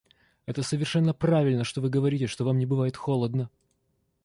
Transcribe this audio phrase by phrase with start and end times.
[0.47, 3.51] Это совершенно правильно, что вы говорите, что вам не бывает холодно.